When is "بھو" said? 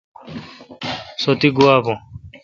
1.83-1.93